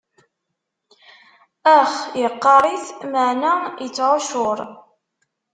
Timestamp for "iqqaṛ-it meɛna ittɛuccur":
2.25-4.59